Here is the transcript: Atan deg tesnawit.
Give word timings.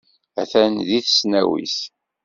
Atan 0.41 0.73
deg 0.87 1.03
tesnawit. 1.05 1.77